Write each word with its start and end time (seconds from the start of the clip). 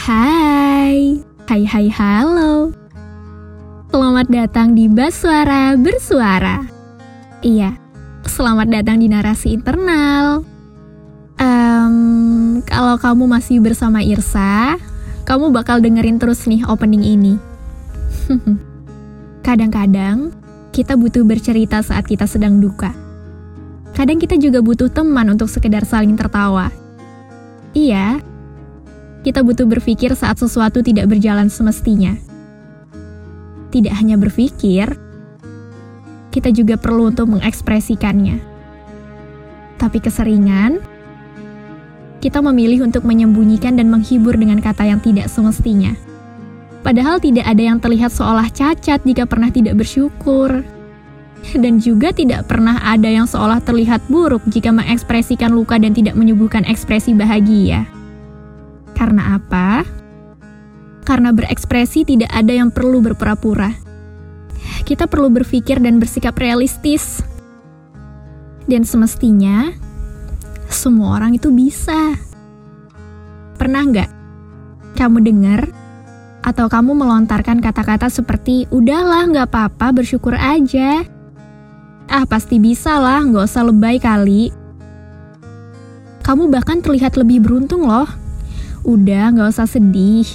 Hai, 0.00 1.20
hai 1.44 1.62
hai 1.68 1.92
halo. 1.92 2.72
Selamat 3.92 4.32
datang 4.32 4.72
di 4.72 4.88
Baswara 4.88 5.76
Bersuara. 5.76 6.64
Iya, 7.44 7.76
selamat 8.24 8.80
datang 8.80 9.04
di 9.04 9.12
narasi 9.12 9.52
internal. 9.52 10.40
Um, 11.36 12.64
kalau 12.64 12.96
kamu 12.96 13.28
masih 13.28 13.60
bersama 13.60 14.00
Irsa, 14.00 14.80
kamu 15.28 15.52
bakal 15.52 15.84
dengerin 15.84 16.16
terus 16.16 16.48
nih 16.48 16.64
opening 16.64 17.04
ini. 17.04 17.36
Kadang-kadang 19.46 20.32
kita 20.72 20.96
butuh 20.96 21.28
bercerita 21.28 21.84
saat 21.84 22.08
kita 22.08 22.24
sedang 22.24 22.56
duka. 22.56 22.96
Kadang 23.92 24.16
kita 24.16 24.40
juga 24.40 24.64
butuh 24.64 24.88
teman 24.88 25.28
untuk 25.28 25.52
sekedar 25.52 25.84
saling 25.84 26.16
tertawa. 26.16 26.72
Iya, 27.76 28.29
kita 29.20 29.44
butuh 29.44 29.68
berpikir 29.68 30.12
saat 30.16 30.40
sesuatu 30.40 30.80
tidak 30.80 31.08
berjalan 31.08 31.52
semestinya 31.52 32.16
tidak 33.70 33.94
hanya 33.96 34.18
berpikir, 34.18 34.98
kita 36.34 36.50
juga 36.50 36.74
perlu 36.74 37.14
untuk 37.14 37.30
mengekspresikannya. 37.30 38.42
Tapi 39.78 39.98
keseringan, 40.02 40.82
kita 42.20 42.42
memilih 42.44 42.84
untuk 42.84 43.06
menyembunyikan 43.06 43.78
dan 43.80 43.88
menghibur 43.88 44.36
dengan 44.36 44.60
kata 44.60 44.84
yang 44.84 45.00
tidak 45.00 45.30
semestinya. 45.30 45.96
Padahal 46.84 47.22
tidak 47.22 47.46
ada 47.48 47.62
yang 47.62 47.78
terlihat 47.80 48.12
seolah 48.12 48.50
cacat 48.52 49.00
jika 49.06 49.24
pernah 49.24 49.48
tidak 49.48 49.78
bersyukur. 49.78 50.66
Dan 51.56 51.80
juga 51.80 52.12
tidak 52.12 52.52
pernah 52.52 52.76
ada 52.84 53.08
yang 53.08 53.24
seolah 53.24 53.64
terlihat 53.64 54.04
buruk 54.12 54.44
jika 54.52 54.68
mengekspresikan 54.68 55.48
luka 55.48 55.80
dan 55.80 55.96
tidak 55.96 56.12
menyuguhkan 56.12 56.68
ekspresi 56.68 57.16
bahagia. 57.16 57.88
Karena 59.00 59.40
apa? 59.40 59.88
karena 61.10 61.34
berekspresi 61.34 62.06
tidak 62.06 62.30
ada 62.30 62.54
yang 62.54 62.70
perlu 62.70 63.02
berpura-pura. 63.02 63.74
Kita 64.86 65.10
perlu 65.10 65.26
berpikir 65.26 65.82
dan 65.82 65.98
bersikap 65.98 66.38
realistis. 66.38 67.18
Dan 68.70 68.86
semestinya, 68.86 69.74
semua 70.70 71.18
orang 71.18 71.34
itu 71.34 71.50
bisa. 71.50 72.14
Pernah 73.58 73.82
nggak 73.90 74.10
kamu 74.94 75.18
dengar 75.26 75.66
atau 76.46 76.70
kamu 76.70 76.94
melontarkan 76.94 77.58
kata-kata 77.58 78.06
seperti, 78.06 78.70
udahlah 78.70 79.26
nggak 79.26 79.50
apa-apa 79.50 79.90
bersyukur 79.90 80.38
aja. 80.38 81.02
Ah 82.06 82.22
pasti 82.22 82.62
bisa 82.62 83.02
lah, 83.02 83.26
nggak 83.26 83.50
usah 83.50 83.66
lebay 83.66 83.98
kali. 83.98 84.54
Kamu 86.22 86.46
bahkan 86.46 86.78
terlihat 86.78 87.18
lebih 87.18 87.42
beruntung 87.42 87.90
loh. 87.90 88.06
Udah 88.84 89.30
nggak 89.32 89.50
usah 89.52 89.68
sedih 89.68 90.26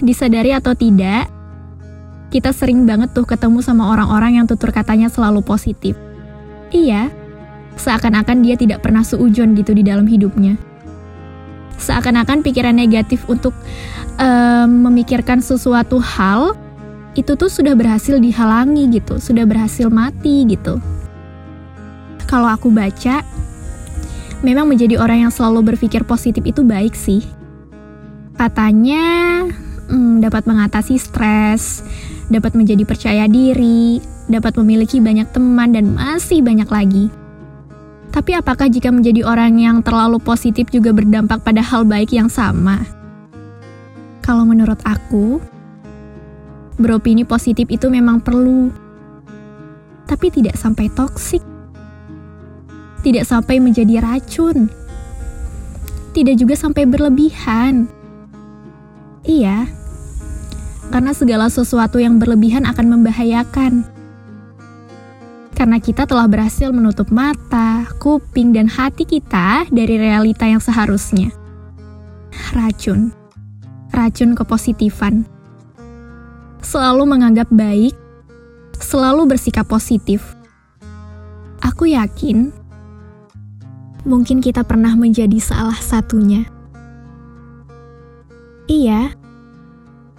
disadari 0.00 0.50
atau 0.56 0.72
tidak, 0.72 1.28
kita 2.32 2.50
sering 2.56 2.88
banget 2.88 3.12
tuh 3.12 3.28
ketemu 3.28 3.60
sama 3.60 3.92
orang-orang 3.92 4.40
yang 4.40 4.46
tutur 4.48 4.72
katanya 4.72 5.12
selalu 5.12 5.44
positif. 5.44 5.94
Iya, 6.72 7.12
seakan-akan 7.76 8.40
dia 8.40 8.56
tidak 8.56 8.80
pernah 8.80 9.04
seujon 9.04 9.52
gitu 9.58 9.76
di 9.76 9.84
dalam 9.84 10.08
hidupnya. 10.08 10.56
Seakan-akan 11.80 12.44
pikiran 12.44 12.76
negatif 12.76 13.24
untuk 13.28 13.56
um, 14.20 14.88
memikirkan 14.88 15.40
sesuatu 15.40 15.96
hal 15.96 16.52
itu 17.16 17.34
tuh 17.34 17.50
sudah 17.50 17.74
berhasil 17.74 18.20
dihalangi 18.20 18.86
gitu, 19.00 19.18
sudah 19.18 19.48
berhasil 19.48 19.88
mati 19.90 20.44
gitu. 20.46 20.78
Kalau 22.28 22.46
aku 22.46 22.70
baca, 22.70 23.26
memang 24.40 24.68
menjadi 24.68 25.00
orang 25.00 25.28
yang 25.28 25.32
selalu 25.32 25.74
berpikir 25.74 26.04
positif 26.04 26.44
itu 26.44 26.64
baik 26.64 26.96
sih. 26.96 27.24
Katanya 28.36 29.44
hmm, 29.90 30.24
dapat 30.24 30.48
mengatasi 30.48 30.96
stres, 30.96 31.84
dapat 32.32 32.56
menjadi 32.56 32.86
percaya 32.88 33.24
diri, 33.28 34.00
dapat 34.30 34.56
memiliki 34.62 35.02
banyak 35.02 35.28
teman, 35.34 35.74
dan 35.74 35.92
masih 35.92 36.40
banyak 36.40 36.70
lagi. 36.70 37.06
Tapi, 38.10 38.34
apakah 38.34 38.66
jika 38.66 38.90
menjadi 38.90 39.22
orang 39.22 39.54
yang 39.62 39.86
terlalu 39.86 40.18
positif 40.18 40.66
juga 40.74 40.90
berdampak 40.90 41.46
pada 41.46 41.62
hal 41.62 41.86
baik 41.86 42.10
yang 42.10 42.26
sama? 42.26 42.82
Kalau 44.18 44.42
menurut 44.42 44.82
aku, 44.82 45.38
beropini 46.74 47.22
positif 47.22 47.70
itu 47.70 47.86
memang 47.86 48.18
perlu, 48.18 48.74
tapi 50.10 50.26
tidak 50.34 50.58
sampai 50.58 50.90
toksik, 50.90 51.42
tidak 53.00 53.24
sampai 53.24 53.60
menjadi 53.60 54.00
racun, 54.04 54.68
tidak 56.12 56.34
juga 56.36 56.54
sampai 56.56 56.84
berlebihan. 56.84 57.88
Iya, 59.20 59.68
karena 60.90 61.14
segala 61.14 61.46
sesuatu 61.46 62.02
yang 62.02 62.18
berlebihan 62.18 62.66
akan 62.66 62.86
membahayakan. 62.98 63.86
Karena 65.54 65.76
kita 65.76 66.08
telah 66.08 66.24
berhasil 66.24 66.72
menutup 66.72 67.12
mata, 67.12 67.84
kuping, 68.00 68.50
dan 68.50 68.66
hati 68.66 69.04
kita 69.04 69.68
dari 69.68 70.00
realita 70.00 70.48
yang 70.48 70.58
seharusnya. 70.58 71.30
Racun, 72.56 73.12
racun 73.92 74.32
kepositifan. 74.32 75.28
Selalu 76.64 77.04
menganggap 77.06 77.52
baik, 77.52 77.92
selalu 78.80 79.36
bersikap 79.36 79.68
positif. 79.68 80.34
Aku 81.60 81.92
yakin 81.92 82.59
mungkin 84.04 84.40
kita 84.40 84.64
pernah 84.64 84.92
menjadi 84.96 85.36
salah 85.40 85.76
satunya. 85.76 86.46
Iya, 88.70 89.10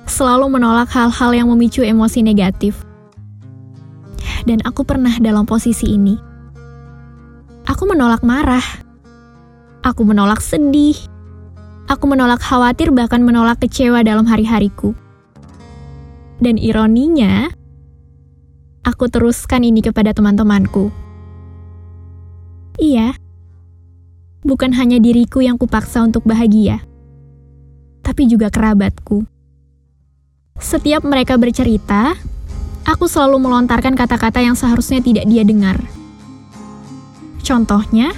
selalu 0.04 0.60
menolak 0.60 0.92
hal-hal 0.92 1.32
yang 1.32 1.48
memicu 1.48 1.86
emosi 1.86 2.20
negatif. 2.20 2.84
Dan 4.44 4.60
aku 4.66 4.84
pernah 4.84 5.14
dalam 5.22 5.46
posisi 5.46 5.94
ini. 5.94 6.18
Aku 7.70 7.86
menolak 7.86 8.26
marah. 8.26 8.66
Aku 9.86 10.02
menolak 10.04 10.42
sedih. 10.42 10.98
Aku 11.88 12.10
menolak 12.10 12.42
khawatir 12.42 12.90
bahkan 12.90 13.22
menolak 13.22 13.62
kecewa 13.62 14.02
dalam 14.02 14.26
hari-hariku. 14.26 14.98
Dan 16.42 16.58
ironinya, 16.58 17.54
aku 18.82 19.06
teruskan 19.14 19.62
ini 19.62 19.86
kepada 19.86 20.10
teman-temanku. 20.10 20.90
Iya, 22.82 23.14
bukan 24.42 24.74
hanya 24.74 24.98
diriku 24.98 25.42
yang 25.42 25.58
kupaksa 25.58 26.02
untuk 26.02 26.26
bahagia, 26.26 26.82
tapi 28.02 28.26
juga 28.26 28.50
kerabatku. 28.50 29.26
Setiap 30.62 31.02
mereka 31.06 31.38
bercerita, 31.42 32.14
aku 32.86 33.06
selalu 33.10 33.42
melontarkan 33.42 33.98
kata-kata 33.98 34.42
yang 34.42 34.54
seharusnya 34.54 35.02
tidak 35.02 35.26
dia 35.26 35.42
dengar. 35.42 35.78
Contohnya, 37.42 38.14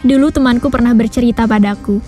dulu 0.00 0.32
temanku 0.32 0.72
pernah 0.72 0.96
bercerita 0.96 1.44
padaku 1.44 2.00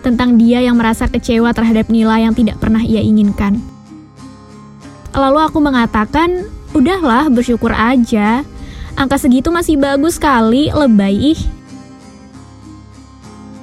tentang 0.00 0.40
dia 0.40 0.64
yang 0.64 0.80
merasa 0.80 1.06
kecewa 1.06 1.52
terhadap 1.52 1.92
nilai 1.92 2.24
yang 2.24 2.34
tidak 2.34 2.56
pernah 2.58 2.80
ia 2.80 3.04
inginkan. 3.04 3.60
Lalu 5.14 5.38
aku 5.42 5.58
mengatakan, 5.60 6.48
udahlah 6.72 7.28
bersyukur 7.28 7.74
aja, 7.74 8.46
angka 9.00 9.16
segitu 9.16 9.48
masih 9.48 9.80
bagus 9.80 10.20
sekali, 10.20 10.68
lebay 10.68 11.32
ih. 11.32 11.40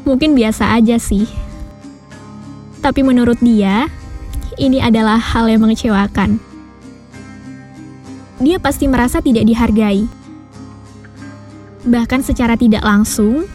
Mungkin 0.02 0.34
biasa 0.34 0.74
aja 0.74 0.98
sih, 0.98 1.30
tapi 2.81 3.03
menurut 3.03 3.38
dia, 3.44 3.86
ini 4.56 4.81
adalah 4.81 5.20
hal 5.20 5.46
yang 5.46 5.68
mengecewakan. 5.68 6.40
Dia 8.40 8.58
pasti 8.58 8.88
merasa 8.88 9.20
tidak 9.20 9.44
dihargai. 9.44 10.08
Bahkan 11.84 12.22
secara 12.24 12.56
tidak 12.56 12.88
langsung, 12.88 13.46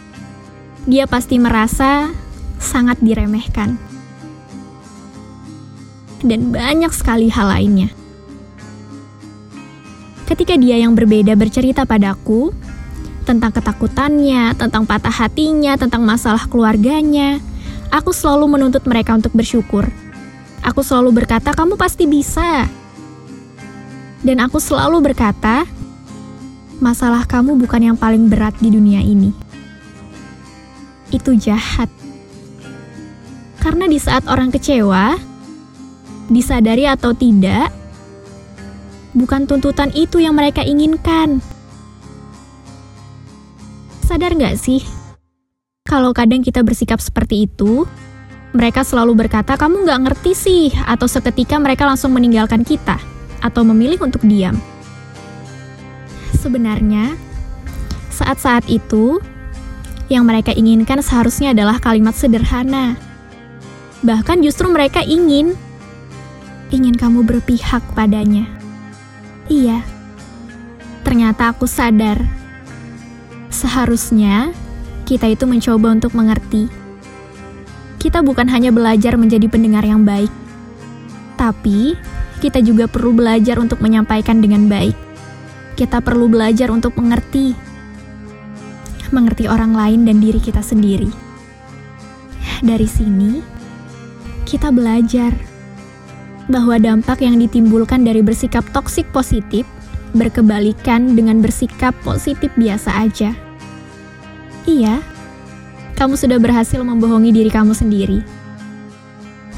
dia 0.84 1.08
pasti 1.08 1.40
merasa 1.40 2.12
sangat 2.60 3.00
diremehkan. 3.00 3.80
Dan 6.20 6.54
banyak 6.54 6.92
sekali 6.94 7.32
hal 7.32 7.50
lainnya. 7.50 7.90
Ketika 10.32 10.56
dia 10.56 10.80
yang 10.80 10.96
berbeda 10.96 11.36
bercerita 11.36 11.84
padaku 11.84 12.56
tentang 13.28 13.52
ketakutannya, 13.52 14.56
tentang 14.56 14.88
patah 14.88 15.12
hatinya, 15.12 15.76
tentang 15.76 16.08
masalah 16.08 16.48
keluarganya, 16.48 17.36
Aku 17.92 18.08
selalu 18.08 18.56
menuntut 18.56 18.88
mereka 18.88 19.12
untuk 19.12 19.36
bersyukur. 19.36 19.84
Aku 20.64 20.80
selalu 20.80 21.22
berkata, 21.22 21.52
"Kamu 21.52 21.76
pasti 21.76 22.08
bisa." 22.08 22.64
Dan 24.24 24.40
aku 24.40 24.56
selalu 24.56 25.12
berkata, 25.12 25.68
"Masalah 26.80 27.28
kamu 27.28 27.60
bukan 27.60 27.92
yang 27.92 27.96
paling 28.00 28.32
berat 28.32 28.56
di 28.64 28.72
dunia 28.72 29.04
ini." 29.04 29.36
Itu 31.12 31.36
jahat. 31.36 31.92
Karena 33.60 33.84
di 33.84 34.00
saat 34.00 34.24
orang 34.24 34.48
kecewa, 34.48 35.12
disadari 36.32 36.88
atau 36.88 37.12
tidak, 37.12 37.68
bukan 39.12 39.44
tuntutan 39.48 39.92
itu 39.92 40.20
yang 40.20 40.36
mereka 40.36 40.64
inginkan. 40.64 41.40
Sadar 44.04 44.36
nggak 44.36 44.56
sih? 44.60 44.84
Kalau 45.88 46.12
kadang 46.16 46.40
kita 46.40 46.64
bersikap 46.64 47.00
seperti 47.00 47.48
itu, 47.48 47.84
mereka 48.52 48.84
selalu 48.84 49.24
berkata, 49.24 49.56
kamu 49.56 49.88
nggak 49.88 50.02
ngerti 50.08 50.32
sih, 50.36 50.66
atau 50.84 51.08
seketika 51.08 51.56
mereka 51.56 51.88
langsung 51.88 52.12
meninggalkan 52.12 52.64
kita, 52.64 53.00
atau 53.40 53.64
memilih 53.64 54.00
untuk 54.04 54.20
diam. 54.24 54.56
Sebenarnya, 56.36 57.16
saat-saat 58.12 58.68
itu, 58.68 59.20
yang 60.12 60.28
mereka 60.28 60.52
inginkan 60.52 61.00
seharusnya 61.00 61.56
adalah 61.56 61.80
kalimat 61.80 62.12
sederhana. 62.12 63.00
Bahkan 64.04 64.44
justru 64.44 64.68
mereka 64.68 65.00
ingin, 65.00 65.56
ingin 66.68 66.92
kamu 66.92 67.24
berpihak 67.24 67.80
padanya. 67.96 68.61
Iya, 69.50 69.82
ternyata 71.02 71.50
aku 71.50 71.66
sadar. 71.66 72.22
Seharusnya 73.50 74.54
kita 75.02 75.26
itu 75.26 75.44
mencoba 75.50 75.92
untuk 75.98 76.14
mengerti. 76.14 76.70
Kita 77.98 78.22
bukan 78.22 78.46
hanya 78.50 78.70
belajar 78.70 79.14
menjadi 79.18 79.46
pendengar 79.46 79.86
yang 79.86 80.02
baik, 80.02 80.30
tapi 81.38 81.98
kita 82.42 82.58
juga 82.58 82.90
perlu 82.90 83.14
belajar 83.14 83.58
untuk 83.58 83.78
menyampaikan 83.78 84.42
dengan 84.42 84.66
baik. 84.66 84.94
Kita 85.78 86.02
perlu 86.02 86.26
belajar 86.26 86.70
untuk 86.70 86.94
mengerti, 86.98 87.54
mengerti 89.14 89.46
orang 89.46 89.74
lain 89.74 90.06
dan 90.06 90.18
diri 90.18 90.38
kita 90.42 90.62
sendiri. 90.62 91.10
Dari 92.62 92.86
sini, 92.86 93.42
kita 94.46 94.70
belajar 94.74 95.51
bahwa 96.52 96.76
dampak 96.76 97.24
yang 97.24 97.40
ditimbulkan 97.40 98.04
dari 98.04 98.20
bersikap 98.20 98.62
toksik 98.76 99.08
positif 99.10 99.64
berkebalikan 100.12 101.16
dengan 101.16 101.40
bersikap 101.40 101.96
positif 102.04 102.52
biasa 102.60 102.92
aja. 103.08 103.32
Iya, 104.68 105.00
kamu 105.96 106.14
sudah 106.20 106.36
berhasil 106.36 106.78
membohongi 106.84 107.32
diri 107.32 107.48
kamu 107.48 107.72
sendiri. 107.72 108.20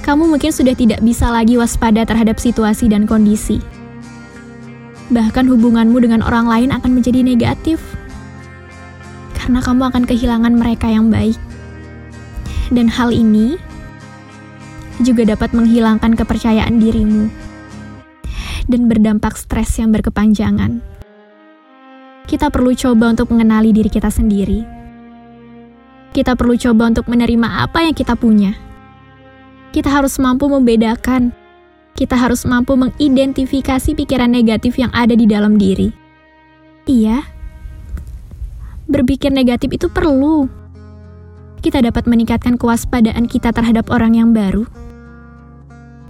Kamu 0.04 0.28
mungkin 0.28 0.52
sudah 0.52 0.76
tidak 0.76 1.00
bisa 1.00 1.32
lagi 1.32 1.56
waspada 1.56 2.04
terhadap 2.04 2.36
situasi 2.36 2.92
dan 2.92 3.08
kondisi. 3.08 3.58
Bahkan 5.08 5.48
hubunganmu 5.48 5.96
dengan 6.00 6.20
orang 6.20 6.44
lain 6.44 6.70
akan 6.72 7.00
menjadi 7.00 7.24
negatif. 7.24 7.80
Karena 9.32 9.64
kamu 9.64 9.88
akan 9.92 10.04
kehilangan 10.04 10.52
mereka 10.56 10.88
yang 10.92 11.08
baik. 11.08 11.36
Dan 12.68 12.88
hal 12.88 13.12
ini 13.12 13.56
juga 15.02 15.26
dapat 15.26 15.50
menghilangkan 15.50 16.14
kepercayaan 16.14 16.78
dirimu 16.78 17.26
dan 18.70 18.86
berdampak 18.86 19.34
stres 19.34 19.76
yang 19.80 19.90
berkepanjangan. 19.90 20.80
Kita 22.24 22.48
perlu 22.48 22.72
coba 22.72 23.12
untuk 23.12 23.28
mengenali 23.34 23.74
diri 23.74 23.90
kita 23.92 24.08
sendiri. 24.08 24.64
Kita 26.14 26.38
perlu 26.38 26.54
coba 26.56 26.94
untuk 26.94 27.10
menerima 27.10 27.66
apa 27.66 27.84
yang 27.84 27.92
kita 27.92 28.14
punya. 28.14 28.54
Kita 29.74 29.90
harus 29.90 30.16
mampu 30.22 30.46
membedakan. 30.46 31.34
Kita 31.94 32.18
harus 32.18 32.46
mampu 32.46 32.74
mengidentifikasi 32.78 33.94
pikiran 33.94 34.30
negatif 34.30 34.78
yang 34.78 34.90
ada 34.94 35.14
di 35.14 35.26
dalam 35.30 35.58
diri. 35.58 35.90
Iya, 36.90 37.22
berpikir 38.90 39.30
negatif 39.30 39.78
itu 39.78 39.86
perlu. 39.90 40.46
Kita 41.62 41.80
dapat 41.80 42.04
meningkatkan 42.10 42.58
kewaspadaan 42.58 43.30
kita 43.30 43.54
terhadap 43.54 43.88
orang 43.94 44.18
yang 44.18 44.30
baru 44.34 44.66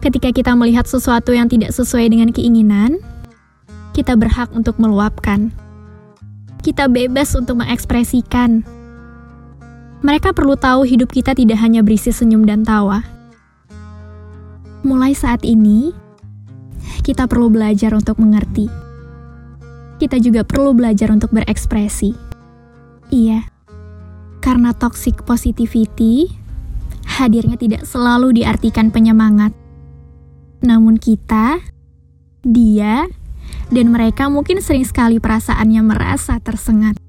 Ketika 0.04 0.36
kita 0.36 0.52
melihat 0.52 0.84
sesuatu 0.84 1.32
yang 1.32 1.48
tidak 1.48 1.72
sesuai 1.72 2.12
dengan 2.12 2.28
keinginan, 2.28 3.00
kita 3.96 4.12
berhak 4.20 4.52
untuk 4.52 4.76
meluapkan. 4.76 5.48
Kita 6.60 6.92
bebas 6.92 7.32
untuk 7.32 7.64
mengekspresikan. 7.64 8.60
Mereka 10.04 10.36
perlu 10.36 10.60
tahu 10.60 10.84
hidup 10.84 11.08
kita 11.08 11.32
tidak 11.32 11.56
hanya 11.56 11.80
berisi 11.80 12.12
senyum 12.12 12.44
dan 12.44 12.68
tawa. 12.68 13.00
Mulai 14.84 15.16
saat 15.16 15.40
ini, 15.40 15.96
kita 17.00 17.24
perlu 17.24 17.48
belajar 17.48 17.96
untuk 17.96 18.20
mengerti. 18.20 18.68
Kita 19.96 20.20
juga 20.20 20.44
perlu 20.44 20.76
belajar 20.76 21.08
untuk 21.16 21.32
berekspresi. 21.32 22.12
Iya, 23.08 23.48
karena 24.44 24.76
toxic 24.76 25.24
positivity 25.24 26.28
hadirnya 27.08 27.56
tidak 27.56 27.88
selalu 27.88 28.36
diartikan 28.44 28.92
penyemangat 28.92 29.63
namun 30.64 30.96
kita, 30.96 31.61
dia, 32.40 33.05
dan 33.69 33.93
mereka 33.93 34.32
mungkin 34.32 34.64
sering 34.64 34.88
sekali 34.88 35.20
perasaannya 35.20 35.82
merasa 35.84 36.40
tersengat. 36.40 37.03